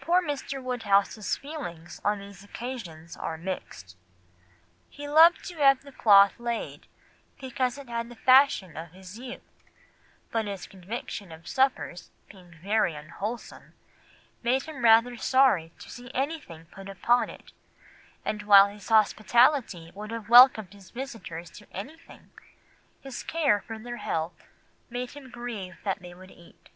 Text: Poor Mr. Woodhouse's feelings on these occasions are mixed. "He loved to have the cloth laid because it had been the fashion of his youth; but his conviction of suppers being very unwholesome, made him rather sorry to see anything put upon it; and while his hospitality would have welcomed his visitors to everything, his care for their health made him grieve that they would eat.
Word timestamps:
Poor 0.00 0.20
Mr. 0.20 0.60
Woodhouse's 0.60 1.36
feelings 1.36 2.00
on 2.04 2.18
these 2.18 2.42
occasions 2.42 3.16
are 3.16 3.38
mixed. 3.38 3.96
"He 4.88 5.06
loved 5.08 5.44
to 5.44 5.58
have 5.58 5.82
the 5.82 5.92
cloth 5.92 6.40
laid 6.40 6.88
because 7.40 7.78
it 7.78 7.88
had 7.88 8.08
been 8.08 8.08
the 8.08 8.16
fashion 8.16 8.76
of 8.76 8.90
his 8.90 9.16
youth; 9.16 9.48
but 10.32 10.46
his 10.46 10.66
conviction 10.66 11.30
of 11.30 11.46
suppers 11.46 12.10
being 12.28 12.50
very 12.60 12.96
unwholesome, 12.96 13.74
made 14.42 14.64
him 14.64 14.82
rather 14.82 15.16
sorry 15.16 15.70
to 15.78 15.88
see 15.88 16.10
anything 16.12 16.66
put 16.72 16.88
upon 16.88 17.30
it; 17.30 17.52
and 18.24 18.42
while 18.42 18.66
his 18.66 18.88
hospitality 18.88 19.92
would 19.94 20.10
have 20.10 20.28
welcomed 20.28 20.72
his 20.72 20.90
visitors 20.90 21.48
to 21.48 21.68
everything, 21.70 22.32
his 23.02 23.22
care 23.22 23.60
for 23.60 23.78
their 23.78 23.98
health 23.98 24.42
made 24.88 25.12
him 25.12 25.30
grieve 25.30 25.76
that 25.84 26.00
they 26.00 26.12
would 26.12 26.32
eat. 26.32 26.70